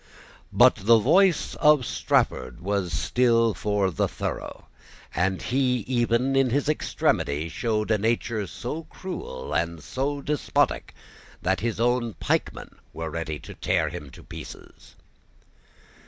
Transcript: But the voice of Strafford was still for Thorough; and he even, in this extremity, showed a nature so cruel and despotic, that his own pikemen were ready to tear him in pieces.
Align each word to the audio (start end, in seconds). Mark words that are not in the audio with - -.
But 0.51 0.77
the 0.77 0.97
voice 0.97 1.53
of 1.57 1.85
Strafford 1.85 2.59
was 2.59 2.91
still 2.91 3.53
for 3.53 3.91
Thorough; 3.91 4.65
and 5.13 5.39
he 5.43 5.81
even, 5.85 6.35
in 6.35 6.47
this 6.47 6.67
extremity, 6.67 7.49
showed 7.49 7.91
a 7.91 7.99
nature 7.99 8.47
so 8.47 8.85
cruel 8.85 9.53
and 9.53 9.77
despotic, 10.25 10.95
that 11.43 11.59
his 11.59 11.79
own 11.79 12.15
pikemen 12.15 12.77
were 12.93 13.11
ready 13.11 13.37
to 13.41 13.53
tear 13.53 13.89
him 13.89 14.05
in 14.11 14.25
pieces. 14.25 14.95